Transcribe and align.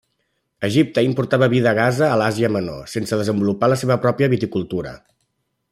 Egipte 0.67 1.03
importava 1.07 1.49
vi 1.51 1.59
de 1.67 1.73
Gaza 1.81 2.07
o 2.07 2.09
de 2.13 2.17
l'Àsia 2.21 2.51
Menor 2.57 2.89
sense 2.97 3.21
desenvolupar 3.21 3.73
la 3.75 3.79
seva 3.83 3.99
pròpia 4.07 4.31
viticultura. 4.35 4.97